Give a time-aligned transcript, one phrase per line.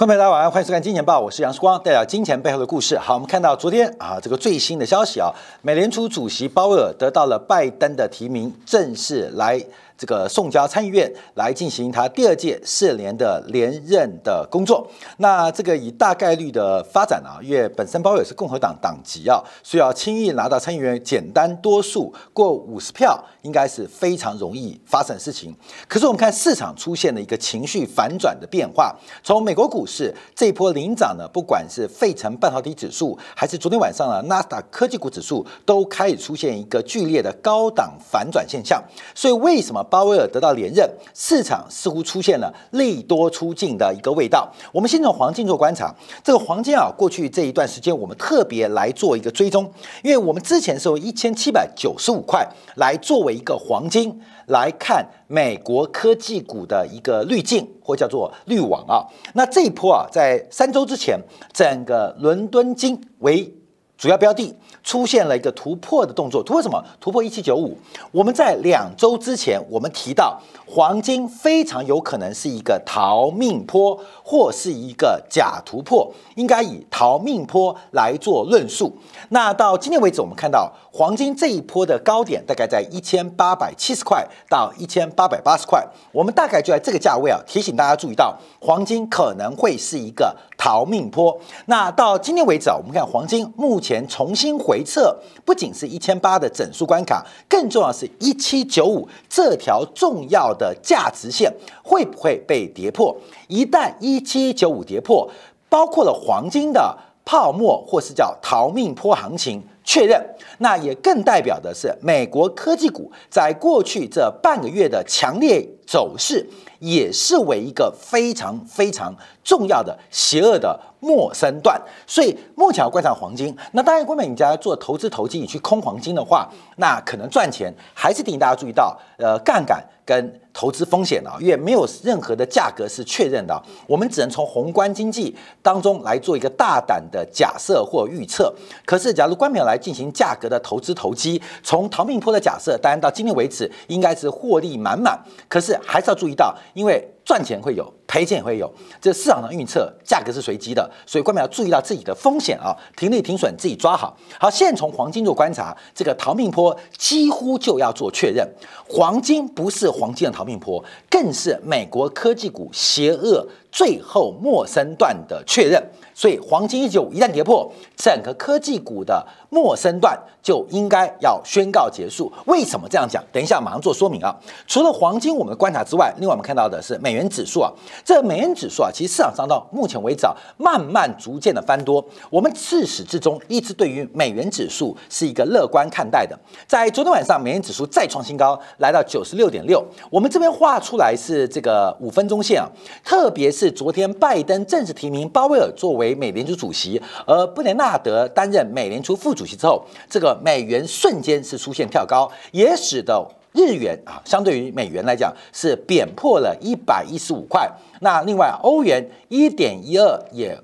[0.00, 2.96] 观众朋友大家晚上欢迎收看《金钱报》，我是杨世光，带来金钱背后的故事。
[2.96, 5.30] 好，我们看到昨天啊，这个最新的消息啊，
[5.60, 9.62] 美联储主席鲍威尔得到了拜登的提名，正式来。
[10.00, 14.88] 这个送交参议院来进行他第二届四年的连任的工作。
[15.18, 25.54] 那这个以大概率的发展啊，因为本身包也是共和党党籍啊，所以要轻易拿到参议员简单多数过五十票，应该是非常容易发生的事情。
[25.86, 38.82] 可是我们看市场出现了一个情绪反转的变化，从美国股市这一波领涨呢，不管是费城半导体指数，还是昨天晚上的纳斯达科技股指数，都开始出现一个剧烈的高档反转现象。
[39.14, 39.86] 所以为什么？
[39.90, 44.50] 鲍威尔得到连任，市场似乎出现了利多出尽的一个味道。
[44.72, 49.70] 我们先从黄金做观察，这个黄金啊，过去这一段时间我们特别来做一个追踪，
[50.02, 59.04] 因为我们之前是用一千七百九十五块来作为一个黄金来看美国科技股的一个滤镜，或叫做滤网啊。
[59.34, 61.18] 那这一波啊，在三周之前，
[61.52, 63.52] 整个伦敦金为
[64.00, 64.56] 主要标的。
[64.82, 66.82] 出现了一个突破的动作，突破什么？
[66.98, 67.76] 突破一七九五。
[68.10, 78.90] 我们在两周之前，我们提到黄金非常有可能是一个逃命坡，或是一个假突破，应该以逃命坡来做论述。
[79.28, 91.34] 那到今天为止，我们看到黄金这一波的高点大概在一千八百七十块到一千八百八十块，我们大概就在这个价位啊，提醒大家注意到黄金可能会是一个逃命坡。
[91.64, 94.58] 那到今天为止啊，我们看黄金目前重新。
[94.58, 101.50] 回撤不仅是一千八的整数关卡，更重要是一七九五这条重要的价值线
[101.82, 103.16] 会不会被跌破？
[103.48, 105.26] 一旦一七九五跌破，
[105.70, 106.94] 包括了黄金的
[107.24, 110.22] 泡沫或是叫逃命坡行情确认，
[110.58, 116.46] 那也更代表的是美国科技股在过去这半个月的强烈走势，
[116.80, 119.14] 也是为一个非常非常
[119.44, 120.89] 重要的邪恶的。
[121.00, 123.56] 陌生段，所以目前要观察黄金。
[123.72, 127.72] 那当然，国美你家做投资投机，你去空黄金的话，那可能赚钱。
[127.94, 138.54] 还是提醒大家注意到，呃，杠杆跟投资风险啊，因为没有任何的价格是确认的，我们只能从宏观经济当中来做一个大胆的假设或预测。
[138.84, 145.18] 可是，假如官媒来进行价格的投资投机，从逃命坡的假设，当然到今天为止应该是获利满满。
[145.48, 147.88] 可是还是要注意到，因为赚钱会有。
[148.08, 148.68] 赔钱也会有，
[149.00, 154.16] 这市场的预测价格是随机的，所以观众要注意到自己的风险啊，停利停损自己抓好。
[154.36, 158.44] 好，现在从黄金做观察，这个逃命坡几乎就要做确认，
[158.88, 165.82] 黄金不是黄金的逃命坡，更是美国科技股邪恶最后陌生段的确认。
[166.14, 172.30] 所以黄金一九一旦跌破，整个科技股的陌生段就应该要宣告结束。
[172.44, 173.24] 为什么这样讲？
[173.32, 174.36] 等一下马上做说明啊。
[174.66, 177.72] 除了黄金我们观察之外，另外我们看到的是美元指数啊。
[178.04, 182.04] 这美元指数啊，其实市场上到目前为止啊，慢慢逐渐的翻多。
[182.28, 186.38] 我们自始至终一直对于美元指数是一个乐观看待的。
[186.66, 189.82] 在昨天晚上，美元指数再创新高，来到九十六点六。
[190.10, 192.68] 我们这边画出来是这个五分钟线啊，
[193.02, 196.10] 特别是是昨天拜登正式提名鲍威尔作为。
[196.20, 207.70] 美联储主席，而布雷纳德担任美联储副主席之后，这个美元瞬间是出现跳高，也使得日元啊，相对于美元来讲是贬破了一百一十五块。
[208.00, 210.54] 那另外欧元一点一二也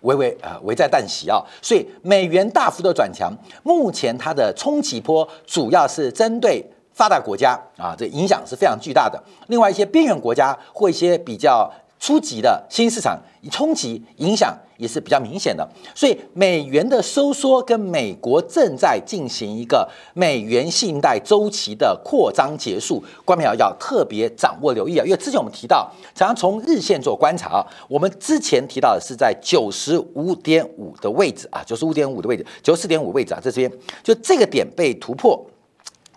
[0.00, 3.32] 微微呃危在旦夕啊，所以美元大幅的转强。
[3.62, 9.22] 目前它的冲击波主要是针对发达国家啊，这影响是非常巨大的。
[9.46, 11.70] 另外一些边缘国家或一些比较。
[11.98, 13.18] 初级的新市场
[13.50, 33.72] 冲击影响也是比较明显的，所以美元的收缩跟美国正在进行一个美元信贷周期的扩张结束，关淼要特别掌握留意啊，因为之前我们提到，常常从日线做观察啊，我们之前提到的是在九十五点五的位置啊，九十五点五的位置，九十四点五位置啊，在这边
[34.02, 35.46] 就这个点被突破，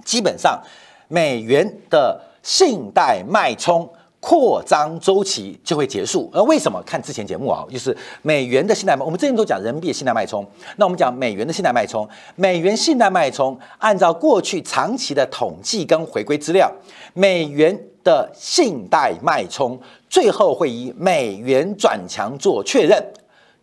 [0.04, 0.62] 基本上
[1.08, 3.90] 美元的信贷脉冲。
[4.20, 7.66] 扩张周期就会结束，而为什么看之前节目啊？
[7.72, 10.46] 就是美元的信贷，我们之前都讲人民币信贷脉冲，
[10.76, 16.70] 那我们讲美元的信贷脉冲，美元信贷脉冲，按照过去长期的统计跟回归资料，
[17.14, 19.80] 美元的信贷脉冲
[20.10, 23.02] 最后会以美元转强做确认，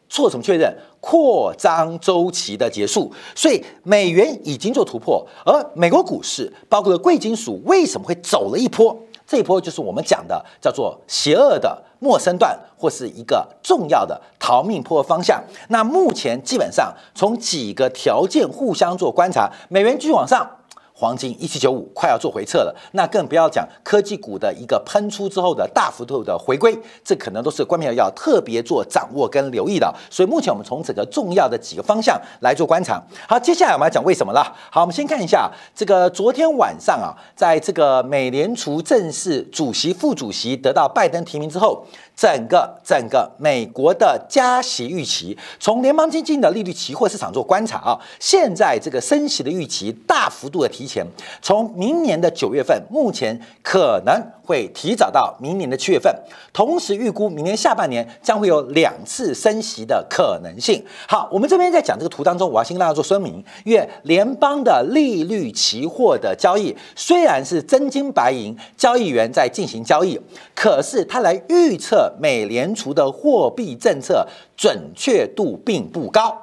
[0.09, 0.75] 做什么确认？
[0.99, 8.99] 扩张周期的结束，所以美元已经做突破，而美国股市包括了贵金属为什么会走了一波？
[9.27, 15.43] 这一波就是我们讲的叫做邪恶的陌生段，或是一个重要的逃命坡方向。
[15.69, 20.49] 那目前基本上从几个条件互相做观察，美元继续往上，
[20.99, 29.95] 黄金一七九五快要做回撤了，那更不要讲科技股的一个喷出之后的大幅度的回归，这可能都是关键要特别做掌握跟留意的。
[30.11, 32.99] 所以目前我们从整个重要的几个方向来做观察。
[33.29, 34.43] 好，接下来我们要讲为什么了。
[34.71, 41.87] 好，我们先看一下这个昨天晚上啊，在这个美联储正式主席、副主席得到拜登提名之后。
[42.17, 51.05] 整个整个美国的加息预期，从联邦基金的利率期货市场做观察啊，现在这个升息的预期大幅度的提前，
[51.43, 56.15] 从明年的九月份，目前可能会提早到明年的七月份，
[56.53, 60.85] 同时预估明年下半年将会有两次升息的可能性。
[61.09, 70.21] 好，我们这边在讲这个图当中，我要先跟大家做说明，因为联邦的利率期货的交易虽然是真金白银，交易员在进行交易，
[70.55, 71.97] 可是他来预测。
[72.19, 76.37] 美联储的货币政策准确度并不高，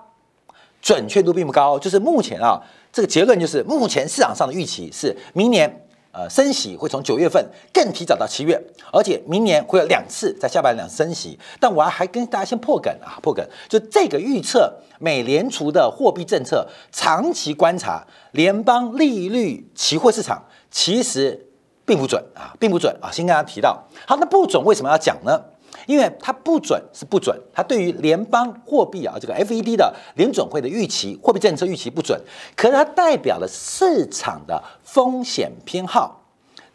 [0.81, 2.61] 准确度并不高，就是目前啊，
[2.93, 7.43] 这个结论就是目前市场上的预期是明年呃升息会从九月份
[7.73, 8.61] 更提早到七月，
[8.91, 11.39] 而且明年会有两次在下半年两升息。
[11.59, 21.47] 但我还跟大家先破梗啊，破梗就这个预测美联储的货币政策长期观察联邦利率期货市场其实
[21.83, 23.09] 并不准啊，并不准啊。
[23.11, 25.43] 先跟大家提到，好，那不准为什么要讲呢？
[25.85, 32.19] 因为它不准是不准，它对于联邦货币啊，这个 FED 的联准会的预期，货币政策预期不准，
[32.55, 36.21] 可是它代表了市场的风险偏好，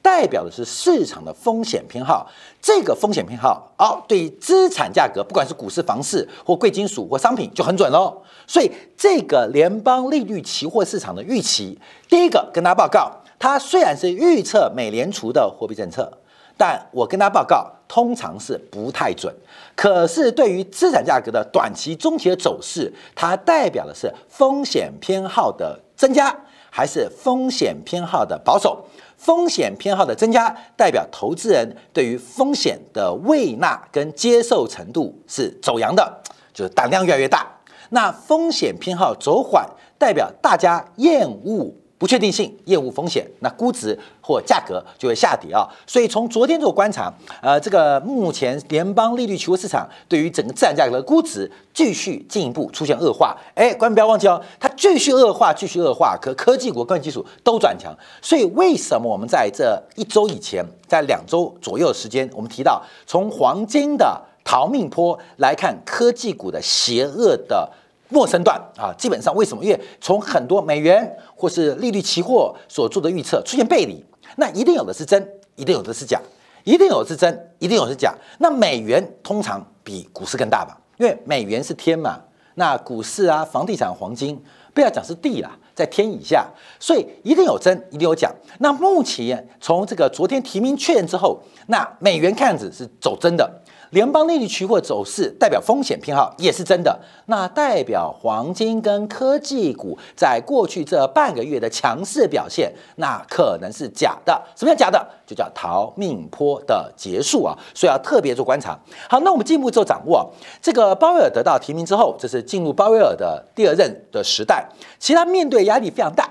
[0.02, 2.30] 代表的是市场的风险偏好。
[2.60, 8.22] 这个风险偏好，哦，对于资产价格，不管是股市、房市或贵金属或商品，就很准喽。
[8.46, 11.78] 所以这个联邦利率期货市场的预期，
[12.08, 16.12] 第一个跟大家报告，它虽然是预测美联储的货币政策。
[16.58, 19.32] 但我跟他报告，通常是不太准。
[19.76, 26.36] 可是对于资产价格的短期、中期的走势，它代表的是风险偏好的增加，
[26.68, 28.84] 还是风险偏好的保守？
[29.16, 36.20] 风险偏好的增加，代表投资人对于风险的畏纳跟接受程度是走阳的，
[36.52, 37.46] 就是胆量越来越大。
[37.90, 41.72] 那风险偏好走缓，代表大家厌恶。
[41.98, 45.68] 不确定性、业务风险，那估值或价格就会下跌啊。
[45.84, 47.12] 所以从昨天做观察，
[47.42, 53.36] 呃，这个目前联邦利率期货市场对于整个资产价格的估值继续进一步出现恶化。
[53.54, 57.92] 哎，观众不要忘记哦，它继续恶化，继续恶化，可科技股、跟技术都转强。
[58.22, 67.68] 所以为什么我们在这一周以前，在两周左右的时间，我们提到从黄金的逃命坡来看科技股的邪恶的。
[68.10, 69.64] 陌生段啊，基本上为什么？
[69.64, 74.04] 因为从很多美元或是利率期货所做的预测出现背离，
[74.36, 76.20] 那一定有的是真，一定有的是假，
[76.64, 78.14] 一定有的是真，一定有的是假。
[78.38, 80.78] 那美元通常比股市更大吧？
[80.98, 82.20] 因为美元是天嘛，
[82.54, 84.42] 那股市啊、房地产、黄金，
[84.74, 86.44] 不要讲是地啦，在天以下，
[86.80, 88.28] 所以一定有真，一定有假。
[88.58, 91.38] 那目前从这个昨天提名确认之后，
[91.68, 93.48] 那美元看样子是走真的。
[93.90, 104.42] 联邦利率期货走势代表风险偏好也是真的，那代表黄金跟科技股在过去这半个月的强势表现，那可能是假的。
[104.54, 105.08] 什么叫假的？
[105.26, 107.56] 就叫逃命坡的结束啊！
[107.74, 108.78] 所以要特别做观察。
[109.08, 110.30] 好，那我们进一步做掌握。
[110.60, 114.66] 这个鲍威尔得到提名之后，这是进入鲍威尔的第二任的时代，
[114.98, 116.28] 其他面对压力非常大。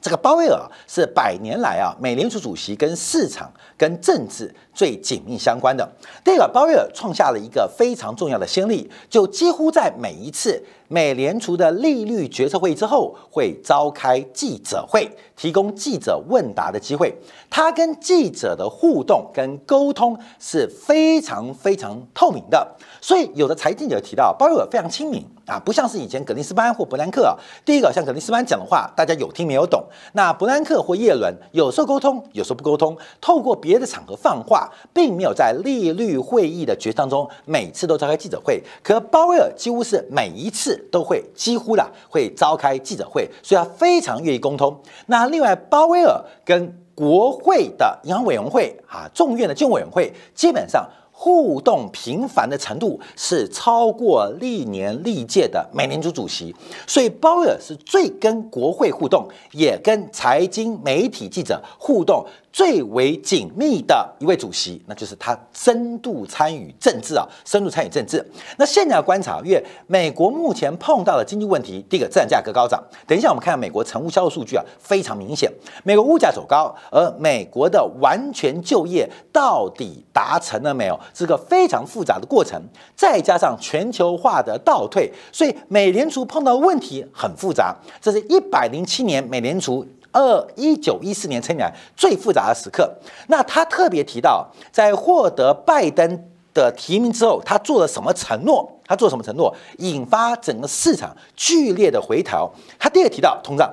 [0.00, 5.86] 这个鲍威尔是百年来啊，美联储主席跟市场跟政治最紧密相关的。
[6.24, 17.14] 这个，鲍威尔创下了一个非常重要的先例，就几乎在每一次美联储的利率决策会议之后，会召开记者会，提供记者问答的机会。
[17.50, 22.76] 他跟记者的互动跟沟通是非常非常透明的。
[23.00, 25.24] 所以有的财经记者提到，鲍威尔非常亲民。
[25.48, 27.34] 啊，不像是以前格林斯潘或伯南克啊。
[27.64, 29.82] 第一个，像格林斯潘讲的话，大家有听没有懂。
[30.12, 38.62] 那伯南克或叶伦有时候沟通，有时候不沟通，透过别的场合放话，并没有在利率会议的决策当中每次都召开记者会。
[38.82, 44.80] 可鲍威尔几乎是每一次都会，几乎啦会召开记者会，所以他非常愿意沟通。
[45.06, 50.88] 那另外，鲍威尔跟国会的银行委员会啊，众院的金融委员会基本上。
[51.20, 56.54] 互动频繁的程度是超过历年历届的美联储主席，
[56.86, 62.24] 所以鲍威尔是最跟国会互动，也跟财经媒体记者互动。
[62.52, 68.24] 最为紧密的一位主席，那就是他深度参与政治啊，深度参与政治。
[68.56, 72.82] 那现在要观察，因为美国目前碰到的经济问题，第一个自然价格高涨。
[73.06, 75.52] 等一下我们看美国成屋销售数据啊，非常明显，
[75.84, 82.60] 美国物价走高，而美国的完全就业到底达成了没有，是个非常复杂的过程。
[82.96, 87.76] 再加上全球化的倒退，所以美联储碰到问题很复杂。
[88.00, 89.86] 这是一百零七年美联储。
[90.12, 92.92] 二一九一四年成年来最复杂的时刻。
[93.28, 96.24] 那他特别提到，在获得拜登
[96.54, 98.70] 的提名之后，他做了什么承诺？
[98.86, 102.50] 他做什么承诺，引发整个市场剧烈的回调？
[102.78, 103.70] 他第二提到通胀。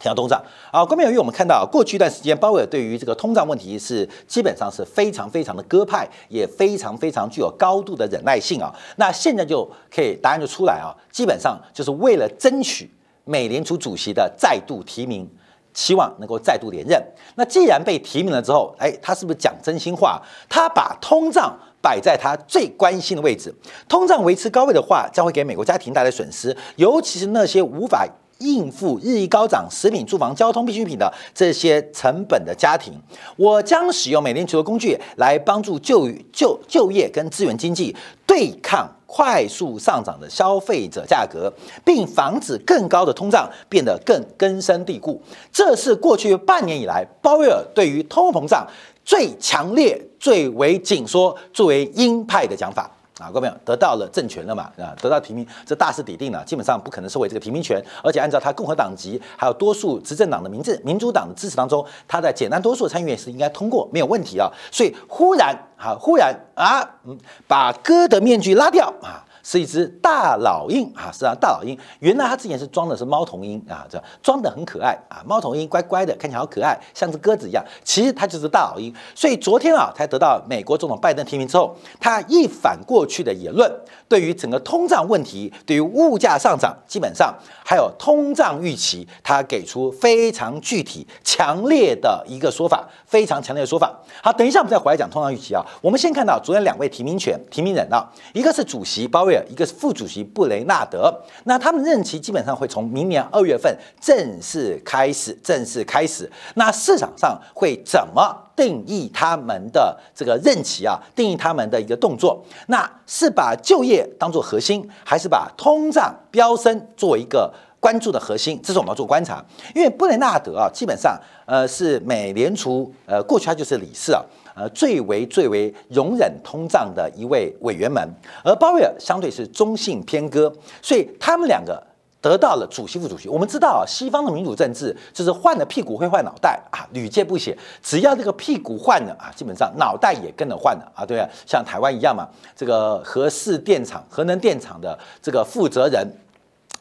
[0.00, 8.74] 提到通胀啊，关键由于我们看到过去一段时间，鲍威尔对于这个通胀问题是基本上是非常非常的鸽派，也非常非常具有高度的忍耐性啊。
[8.96, 12.90] 那现在就可以答案就出来啊，基本上就是为了争取
[13.24, 15.28] 美联储主席的再度提名，
[15.72, 17.02] 期望能够再度连任。
[17.36, 20.20] 那既然被提名了之后，哎，他是不是讲真心话？
[20.48, 23.54] 他把通胀摆在他最关心的位置，
[23.88, 28.08] 通胀维持高位的话，将会给美国家庭带来损失，尤其是那些无法。
[28.42, 32.92] 应付日益高涨食品、住房、交通必需品的这些成本的家庭，
[33.36, 37.94] 我将使用美联储的工具来帮助就就就业跟资源经济
[38.26, 41.52] 对抗快速上涨的消费者价格，
[41.84, 45.22] 并防止更高的通胀变得更根深蒂固。
[45.52, 48.66] 这是过去半年以来鲍威尔对于通货膨胀
[49.04, 52.90] 最强烈、最为紧缩、最为鹰派的讲法。
[53.18, 54.64] 啊，各位朋友得到了政权了嘛？
[54.78, 57.82] 啊，得到提名，这大势已定了，基本上不可能收回这个提名权。
[58.02, 64.50] 而且按照他共和党籍还有多数执政党的名字，民主党的支持当中，他的简单多数参议院是应该通过，没有问题啊。
[64.70, 67.16] 所以忽然啊，忽然啊，嗯，
[67.46, 69.22] 把哥的面具拉掉啊。
[69.42, 71.76] 是一只大老鹰啊，是啊，大老鹰。
[71.98, 77.64] 原来它之前是装的是猫头鹰啊，这装的很可爱啊，猫头鹰乖乖的，看起来好可爱，像只鸽子一样。
[77.82, 78.94] 其实它就是大老鹰。
[79.14, 83.68] 所以昨天啊，才得到美国总统拜登提名之后，他一反过去的言论，
[84.08, 87.34] 对于整个通胀问题，对于物价上涨，基本上
[87.64, 93.92] 还有通胀预期，他给出非常具体、强烈的一个说法，非常强烈的说法。
[94.22, 95.64] 好，等一下我们再回来讲通胀预期啊。
[95.80, 99.31] 我们先看到昨天两位提名权提名人啊，一个是主席鲍威。
[99.48, 106.28] 一个是副主席布雷纳德，那他们任期基本上会从明年二月份正式开始，正式开始。
[106.54, 110.98] 那市场上会怎么定义他们的这个任期啊？
[111.14, 118.60] 定义他们的一个动作，那是把就业当做核心，还是把通胀飙升作为一个关注的核心？
[118.62, 119.44] 这是我们要做观察。
[119.74, 124.22] 因为布雷纳德啊，基本上呃是美联储呃过去他就是理事啊。
[124.54, 128.06] 呃，最为最为容忍通胀的一位委员们，
[128.44, 131.82] 而鲍威尔相对是中性偏鸽，所以他们两个
[132.20, 133.28] 得到了主席、副主席。
[133.28, 137.56] 我们知道啊，西方的民主政治就是换了屁股会换脑袋啊，屡见不鲜。
[137.82, 146.06] 只要这个屁股换了啊，基本上脑袋也跟着换了啊，对啊，像台湾一样嘛，这个核四电厂、核能电厂的这个负责人，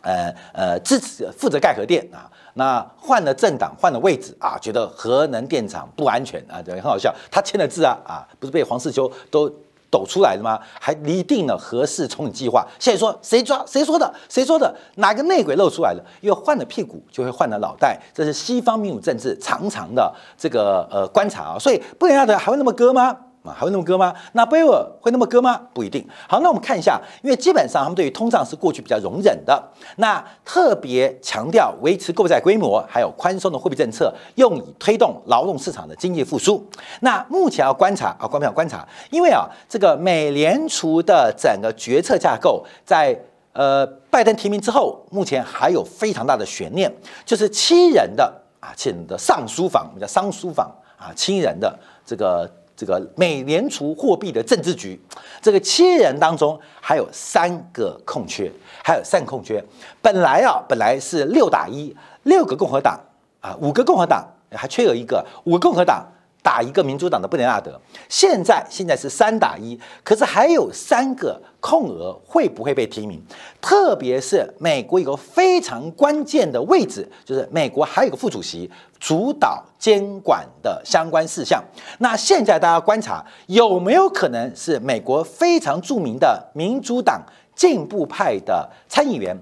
[0.01, 2.29] 呃呃，支持负责盖核电啊。
[2.53, 7.13] 那换了政党，换了位置啊，觉得核能电厂不安全啊，对，很好笑。
[7.31, 9.49] 他签了字啊，啊，不是被黄世秋都
[9.89, 10.59] 抖出来的吗？
[10.79, 12.67] 还拟定了核四重启计划。
[12.77, 14.13] 现在说谁抓谁说的？
[14.27, 14.75] 谁说的？
[14.95, 16.03] 哪个内鬼露出来了？
[16.19, 21.57] 因为换了屁股就会换了脑袋，这是西方民主政治常常的这个呃观察啊。
[21.57, 23.17] 所以布雷纳德还会那么割吗？
[23.43, 24.13] 啊，还会那么割吗？
[24.33, 25.59] 那贝尔会那么割吗？
[25.73, 26.07] 不一定。
[26.27, 29.61] 好，那我们看一下，因为基本上他们对于通胀是过去比较容忍的，
[29.95, 36.63] 那特别强调维持购债规模，还有宽松的货币政策，用以推动劳动市场的经济复苏。
[36.99, 43.19] 那目前要观察啊，观众观察，因为啊，这个美联储的整个决策架构在
[43.53, 46.93] 呃拜登提名之后，目前还有非常大的悬念，
[47.25, 52.47] 就是七人的啊，七人的上书房，我们叫商书房啊，七人的这个。
[52.81, 54.99] 这个美联储货币的政治局，
[55.39, 58.51] 这个七人当中还有三个空缺，
[58.83, 59.63] 还有三个空缺。
[60.01, 62.99] 本来啊，本来是六打一，六个共和党
[63.39, 66.03] 啊，五个共和党还缺有一个，五个共和党。
[66.43, 67.79] 打一个民主党的布雷纳德，
[68.09, 73.21] 现在现在是三打一，可是还有三个空额，会不会被提名？
[73.61, 78.69] 特别是美国一个非常关键的位置，就是美国还有个副主席
[78.99, 81.63] 主导监管的相关事项。
[81.99, 87.21] 那现在大家观察有没有可能是美国非常著名的民主党
[87.55, 89.37] 进步派的参议员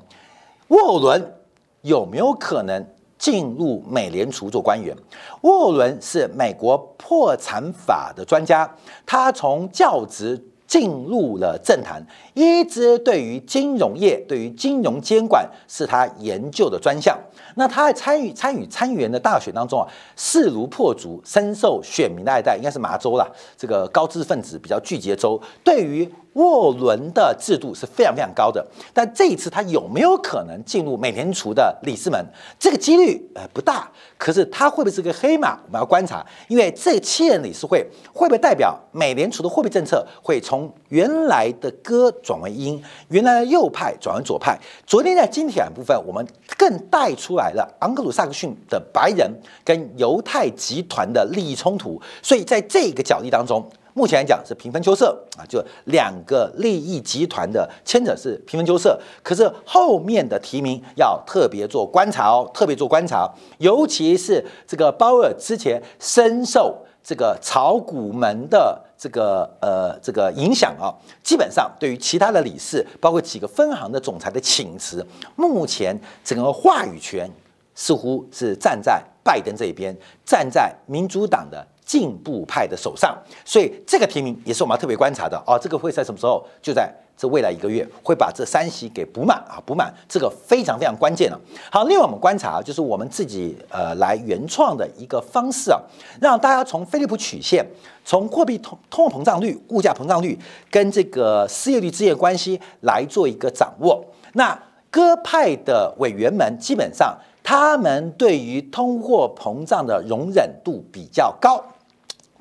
[0.67, 1.33] 沃伦
[1.81, 2.85] 有没有可能？
[3.19, 4.95] 进入美联储做官员，
[5.41, 8.73] 沃伦是美国破产法的专家，
[9.05, 12.01] 他从教职进入了政坛，
[12.33, 17.19] 一直对于金融业、对于金融监管是他研究的专项。
[17.55, 25.41] 那他在参与参与参议员的大选当中啊，势如破竹，深受选民的爱戴，应该是麻州啦，这个高知识分子比较聚集的州。
[25.63, 26.07] 对于
[26.39, 28.65] 沃伦的制度是非常非常高的。
[28.93, 32.25] 但这一次他有没有可能进入美联储的理事门？
[32.57, 33.91] 这个几率呃不大。
[34.17, 35.57] 可是他会不会是个黑马？
[35.65, 44.59] 我们要观察，因为这七人理事会会不会代表美联储的货币政策会从原来的鸽转为鹰，原来的右派转为左派？
[44.85, 46.25] 昨天在经济部分，我们
[46.57, 49.31] 更带出来了昂格鲁萨克逊的白人
[49.63, 53.65] 跟犹太集团的利益冲突，所以在这个角力当中。
[53.93, 58.99] 目前来讲是平分秋色啊，就两个利益集团的牵扯是平分秋色。
[59.23, 70.93] 可是后面的提名要特别做观察哦，特别做观察，尤其是这个鲍尔之前深受这个炒股门的这个呃这个影响啊，
[71.23, 75.05] 基本上对于其他的理事，包括几个分行的总裁的请辞，
[75.35, 77.29] 目前整个话语权
[77.73, 81.65] 似乎是站在拜登这一边，站在民主党的。
[81.89, 85.57] 进步派的手上，所以这个提名也是我们要特别观察的哦。
[85.59, 86.45] 这个会在什么时候？
[86.61, 91.41] 就在这未来一个月会把这三席给补满啊，补满这个非常非常关键了。
[91.71, 95.81] 好，另外我们观察就是我们自己呃来原创的一个方式啊，
[96.21, 97.65] 让大家从菲利普曲线，
[98.05, 100.37] 从货币通通货膨胀率、物价膨胀率
[100.69, 104.05] 跟这个失业率之间的关系来做一个掌握。
[104.33, 104.55] 那
[104.91, 111.59] 鸽派的委员们基本上他们对于通货膨胀的容忍度比较高。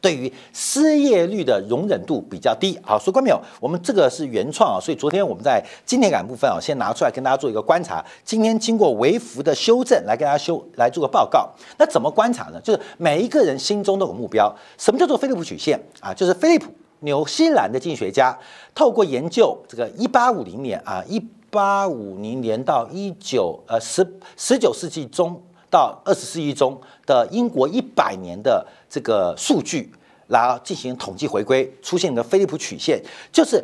[0.00, 3.40] 对于失业率的容忍度比较低，好，说关没有？
[3.60, 8.04] 我们这个是原创啊，所以昨天我们在经典感部分啊，先拿出来跟大家做一个观察。
[8.24, 11.48] 今天经过微幅的修正，来跟大家修来做个报告。
[11.78, 12.60] 那怎么观察呢？
[12.60, 14.54] 就是每一个人心中都有目标。
[14.76, 16.14] 什么叫做菲利普曲线啊？
[16.14, 18.38] 就是菲利普，纽西兰的经济学家，
[18.74, 21.18] 透过研究这个一八五零年啊，一
[21.50, 25.42] 八五零年到一九呃十十九世纪中。
[25.70, 29.92] 到二十世纪中的英国一百年的这个数据
[30.28, 33.02] 来进行统计回归，出现的菲利普曲线，
[33.32, 33.62] 就是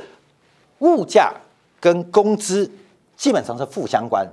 [0.78, 1.32] 物价
[1.80, 2.70] 跟工资
[3.16, 4.26] 基本上是负相关，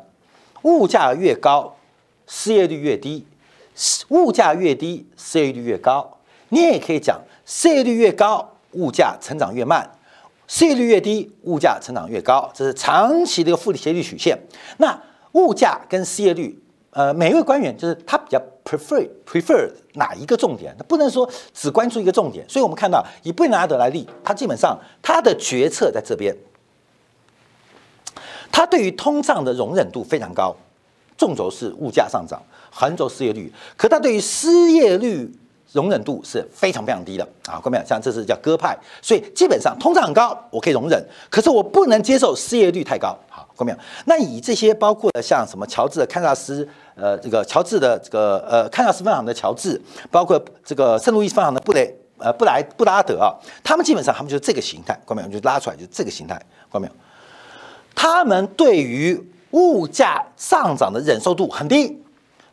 [0.63, 1.75] 物价越高，
[2.27, 3.25] 失业率越低；
[4.09, 6.17] 物价越低，失业率越高。
[6.49, 9.83] 你也可以讲，失业率越高，物价成长越慢；
[10.47, 12.51] 失业率越低，物价成长越高。
[12.53, 14.37] 这是长期的一个负斜率曲线。
[14.77, 15.01] 那
[15.33, 16.61] 物价跟失业率。
[16.91, 22.45] 呃，每一位官员就是他比较 prefer prefer 哪一个重点，他不能说只关注一个重点。
[22.49, 26.35] 所以我们看到以布兰德来例，他基本上他的决策在这边，
[28.51, 30.53] 他对于通胀的容忍度非常高，
[31.17, 35.33] 纵轴是物价上涨，横轴失业率，可他对于失业率
[35.71, 43.17] 容忍度是非常非常低的啊，各位像这是叫鸽派，所以基本上通胀很高，我可以容忍，可是我不能接受失业率太高。
[43.61, 46.67] 好，各位那以这些包括像什么乔治的堪萨斯。
[46.93, 55.29] 呃，这个乔治的这个呃，堪萨斯分行的乔治，包括这个圣路易斯分行的布雷呃布莱布拉德啊，他们基本上他们就是这个形态，看到没有？
[55.29, 56.35] 就拉出来就是这个形态，
[56.71, 56.93] 看到没有？
[57.95, 59.19] 他们对于
[59.51, 61.99] 物价上涨的忍受度很低，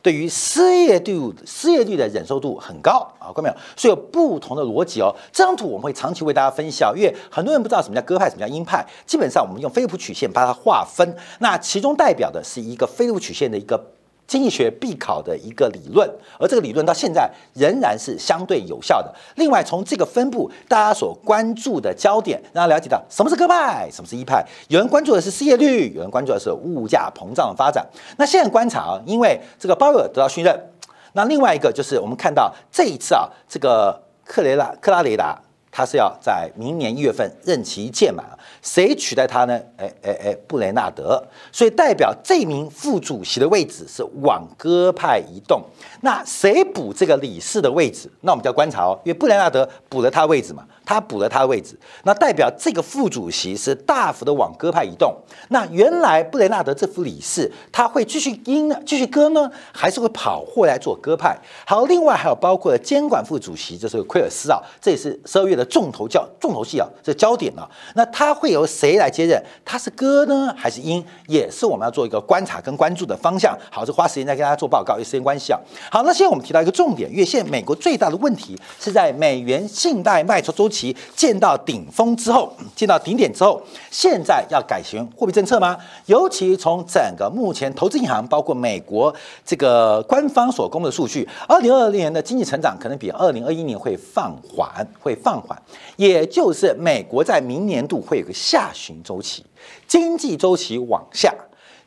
[0.01, 3.55] 对于失业度失业率的忍受度很高啊，看到没有？
[3.77, 5.15] 所以有不同的逻辑哦。
[5.33, 8.87] 这张图我们会长期为大家分析啊，因为很多人不知道什么叫鸽派，什么叫鹰派。
[9.05, 13.98] 基本上我们用菲利普曲线把它划分，那其中代表的是一个菲利普曲线的一个。
[14.29, 19.13] 经济学必考的一个理论，而这个理论到现在仍然是相对有效的。
[19.37, 24.47] 另外，从这个分布，大家所关注的焦点，让大家了解到什么是鸽派，什么是一派。
[24.69, 27.85] 有人关注的是失业率，有人关注的是物价膨胀的发展。
[28.19, 30.71] 那现在观察啊，因为这个鲍尔得到信任，
[31.15, 35.41] 那另外一个就是我们看到这一次啊，这个克雷拉克拉雷达，
[35.79, 38.27] 他是要在明年一月份任期届满。
[38.61, 39.57] 谁取代他呢？
[39.77, 45.63] 哎哎哎，布雷纳德，所以代表这名副主席的位置是往鸽派移动。
[46.01, 48.11] 那谁补这个理事的位置？
[48.23, 55.15] 那我们就要观察哦，因为布雷纳德补了他位置嘛，他补了他的位置，那代表这个副主席是大幅的往鸽派移动。
[55.51, 61.39] 那原来布雷纳德这副理事，他会继续鹰，继续鸽呢，还是会跑回来做鸽派？
[61.65, 68.49] 好，另外还有包括了监管副主席，就是奎尔斯啊，这也是十二月的重头叫重头戏啊，这焦点啊，那他会。
[68.49, 69.39] 由谁来接任？
[69.63, 71.05] 他是鸽呢，还是鹰？
[71.27, 73.55] 也是我们要做一个观察跟关注的方向。
[73.71, 75.61] 好，就花时间再跟大家做报告，因为时间关系啊。
[75.93, 83.61] 好，那现在我们提到一个重点，因为现在美国最大的问题是在美元信贷卖出周期其见到顶峰之后，见到顶点之后，
[83.91, 85.77] 现在要改行货币政策吗？
[86.07, 89.15] 尤其从整个目前投资银行，包括美国
[89.45, 95.61] 这个官方所公布的数据，二零二零年的经济成长可能比二零二一年会放缓，会放缓，
[95.97, 98.33] 也就是美国在明年度会有个。
[98.39, 99.45] 下旬周期，
[99.87, 101.35] 经济周期往下，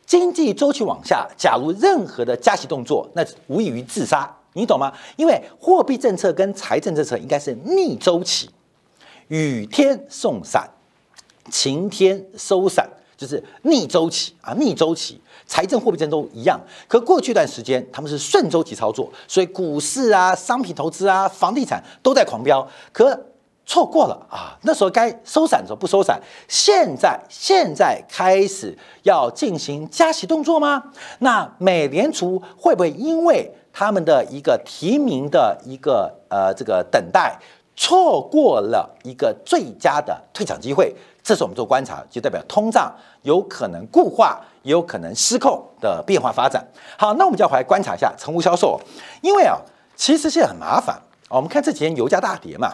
[0.06, 1.26] 经济周期往下。
[1.38, 4.92] 假如任何的加息动作，那无异于自杀，你懂吗？
[5.16, 8.50] 因为货币政策跟财政政策应该是逆周期，
[9.32, 10.70] 雨天送伞，
[11.50, 15.22] 晴天收伞，就是逆周期啊，逆周期。
[15.48, 23.18] 财政货币政策都一样，可过去一段时间他们是顺周期操作，所以股市啊、商品投资啊、房地产都在狂飙，可
[23.66, 30.84] 错过了啊，那时候该收伞的时候不收伞，现在现在开始要进行加息动作吗？
[31.20, 37.40] 那美联储会不会因为他们的一个提名的一个呃这个等待，
[37.82, 40.96] 错过了一个最佳的退场机会？
[41.24, 46.64] 这是我们做观察，就代表通胀有可能固化，也有可能失控的变化发展。
[46.96, 48.80] 好，那我们就要回来观察一下成屋销售，
[49.24, 49.58] 因为啊，
[49.96, 50.96] 其实现在很麻烦
[51.28, 52.72] 我们看这几天油价大跌嘛，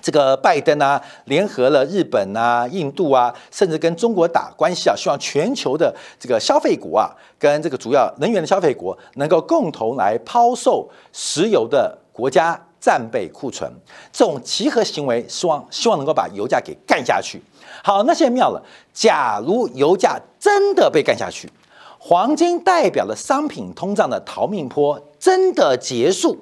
[0.00, 13.72] 这个拜登啊，联合了日本啊、印度啊，甚至跟中国打关系啊，希望全球的这个消费国啊，跟这个主要能源的消费国能够共同来抛售石油的国家战备库存，
[14.12, 17.40] 这种集合行为，希望希望能够把油价给干下去。
[17.84, 18.60] 好，那现在妙了。
[18.92, 21.48] 假如油价真的被干下去，
[22.00, 26.36] 黄金代表了商品通胀的逃命坡真的结束。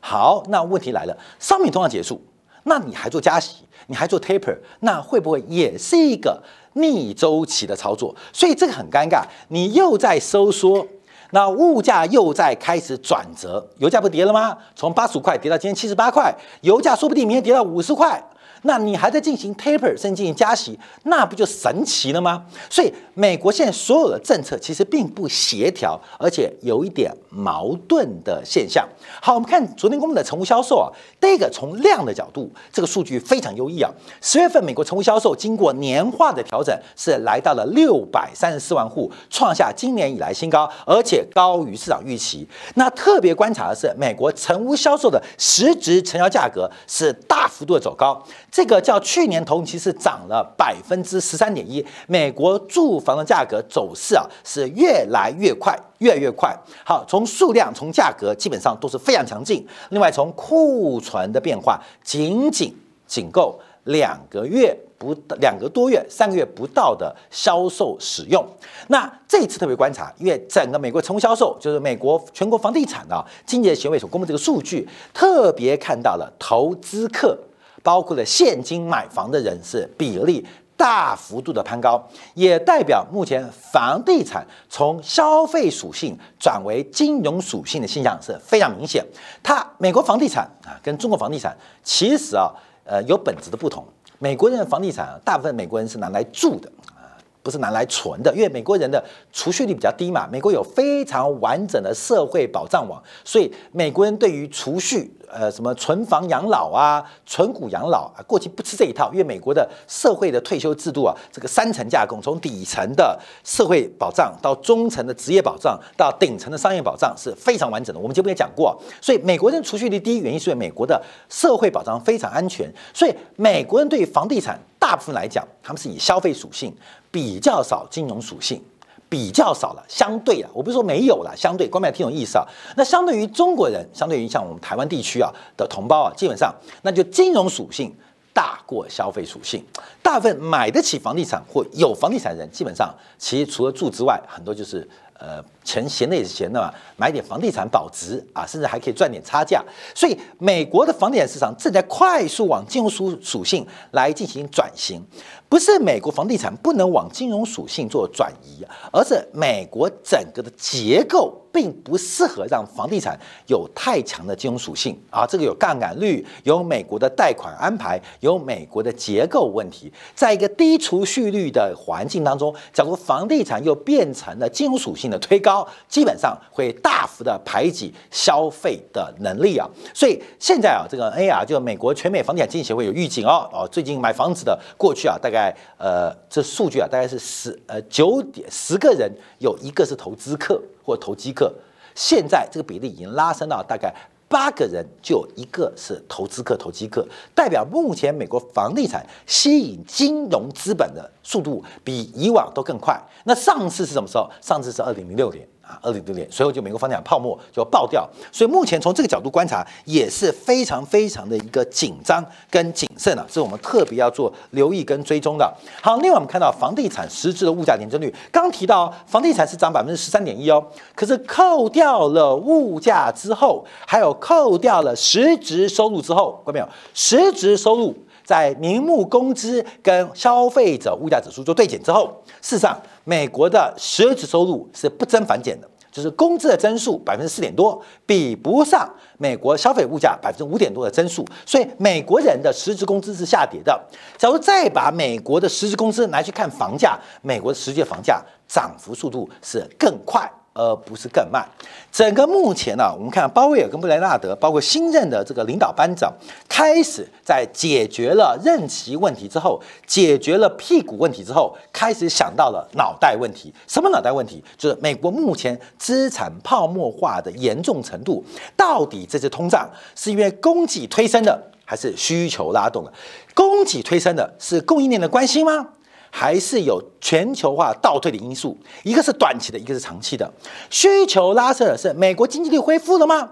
[0.00, 2.20] 好，那问题来了，商品通胀结束，
[2.64, 8.14] 那你还做加息，你还做 taper，那会不会也是一个逆周期的操作？
[8.32, 10.84] 所以这个很尴尬，你又在收缩，
[11.30, 14.56] 那物价又在开始转折，油价不跌了吗？
[14.74, 18.22] 从八十五块跌到今天七十八块，油价说不定明天跌到五十块。
[18.62, 22.44] 那你还在进行 taper，甚至进行加息，那不就神奇了吗？
[22.68, 28.86] 所以美国现在所有的政策其实并不协调，而且有一点矛盾的现象。
[29.20, 30.88] 好，我们看昨天公布的成屋销售啊，
[31.20, 33.90] 第一个从量的角度，这个数据非常优异啊。
[34.20, 42.48] 十月份美国成屋销售经过年化的调整，是来到了六百三十四万户，创下今年以来新高，而且高于市场预期。
[42.74, 48.22] 那特别观察的是，美国成屋销售的实质成交价格是大幅度的走高。
[48.50, 56.56] 这个叫去年同期是涨了百分之十三点一，美国住房的价格走势啊是越来越快，越来越快。
[56.84, 59.66] 好，从数量、从价格基本上都是非常强劲。
[59.90, 62.74] 另外，从库存的变化，仅仅
[63.06, 68.44] 仅够两个月不两个多月、三个月不到的销售使用。
[68.88, 77.38] 那这次特别观察，因为整个美国成屋销售就是美国全国房地产的经济协会所公布这个数据，特别看到了投资客。
[77.80, 80.44] 包括了现金买房的人是比例
[80.78, 82.00] 大幅度的攀高，
[82.34, 89.04] 也代表目前房地产从消费属性转为金融属性的现象是非常明显。
[89.42, 92.48] 它美国房地产啊，跟中国房地产其实啊，
[92.84, 93.84] 呃，有本质的不同。
[94.20, 97.10] 美国人的房地产啊，大部分美国人是拿来住的啊，
[97.42, 100.28] 不是拿来存的，因为美国人的储蓄率比较低嘛。
[100.30, 105.12] 美国有非常完整的社会保障网，所以美国人对于储蓄。
[105.30, 118.00] 呃，什么存房养老啊，存股养老啊，过去不吃这一套，因为美国的社会的退休制度啊，这个三层架构，从底层的社会保障到中层的职业保障到顶层的商业保障是非常完整的。
[118.00, 126.74] 我们节目也讲过，所以美国人储蓄率低，原因是因为美国的社会保障非常安全，所以美国人对于房地产大部分来讲，他们是以消费属性
[127.10, 128.62] 比较少金融属性。
[129.08, 132.44] 比较少了，相对啊，我不是说没有了，相对，观众挺有意思啊？
[132.76, 137.94] 那相对于中国人，相对于像我们台湾地区啊的同胞啊，基本上那就金融属性
[138.34, 139.64] 大过消费属性。
[140.02, 144.86] 大部分买得起房地产或有房地产人，基本上其实除了住之外，很多就是
[145.18, 149.64] 呃钱闲的也是闲的嘛，买点房地产保值啊，甚至还可以赚点差价。
[149.94, 155.02] 所以美国的房地产市场正在快速往金融属属性来进行转型。
[155.48, 165.26] 不是美国房地产不能往金融属性做转移，而是美国整个的结构并不适合让房地产有太强的金融属性啊。
[165.26, 169.90] 这个有杠杆率，有美国的贷款安排，有美国的结构问题。
[170.14, 179.66] 在一个低储蓄率的环境当中，假如房地产又变成了金融属性的推高，基本上会大幅的排挤消费的能力啊。
[179.94, 185.37] 所以现在啊，这个 AR 就美国全美房地产经济协会有预警哦哦，最近买房子的过去啊，大概。
[185.38, 191.54] 在呃，这数据啊，大概是十呃九点十个人有一个是投资客或投机客，
[191.94, 193.94] 现在这个比例已经拉升到大概
[194.28, 203.00] 八个人就有一个是投资客、投机客，代表目前美国房地产吸引金融资本的速度比以往都更快。
[203.24, 204.28] 那上次是什么时候？
[204.40, 205.46] 上次是二零零六年。
[205.68, 215.52] 啊，二零六年，随后就美国房地产泡沫就爆掉，所以目前从这个角度观察也是非常非常的一个紧张跟谨慎啊，是我们特别要做留意跟追踪的。
[215.82, 226.68] 好，另外我们看到房地产实质的物价年增率，刚提到房地产是涨百分之十三点一哦，可是扣掉了物价之后，还有扣掉了实质收入之后，看到没有？
[226.94, 227.94] 实质收入。
[228.28, 235.66] 在名目工资跟消费者物价指数做对减之后，事实上美国的实质收入是不增反减的。
[235.90, 238.86] 就是工资的增速百分之四点多，比不上
[239.16, 243.80] 美国消费物价百分之五点多的增速，所以美国人的实质工资是下跌的。
[244.18, 250.30] 假如再把美国的实质工资拿去看房价，美国的实际房价涨幅速度是更快。
[250.58, 251.48] 而不是更慢。
[251.92, 256.12] 整个目前呢，我们看鲍威尔跟布莱纳德，包括新任的这个领导班长，
[256.48, 263.54] 开始在解决了任期问题之后，解决了屁股问题之后，开始想到了脑袋问题。
[263.68, 264.42] 什么脑袋问题？
[264.58, 268.24] 就是美国目前资产泡沫化的严重程度，
[268.56, 272.92] 到底这次通胀是因为供给推升的，还是需求拉动的？
[273.32, 275.68] 供给推升的是供应链的关系吗？
[276.10, 280.30] 还是有全球化倒退的因素，一个是短期的，一个是长期的。
[280.70, 283.30] 需求拉升的是美国经济力恢复了吗？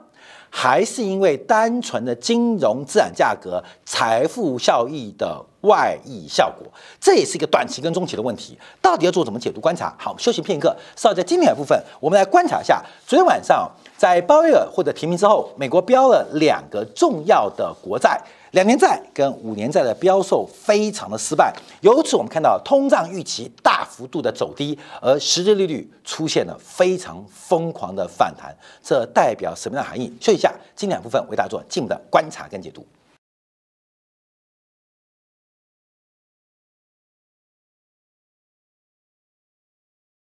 [0.48, 6.66] 还是因为单纯的金融资产价格、财富效益的外溢效果？
[7.00, 8.56] 这也是一个短期跟中期的问题。
[8.80, 9.92] 到底要做怎么解读观察？
[9.98, 18.18] 好，休息片刻，稍在今天的部分，我们来观察一下昨天晚上在鲍威尔获得提名之后，美国标了两个重要的国债。
[18.56, 30.10] 两年债跟五年债的标售非常的失败，由此我们看到通胀预期大幅度的走低，而实质利率出现了非常疯狂的反弹，这代表什么样的含义？
[30.18, 32.82] 休息一下，今两部分为大家做进一步的观察跟解读。